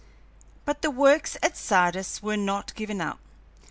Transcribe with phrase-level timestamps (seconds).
[0.65, 3.19] But the Works at Sardis were not given up.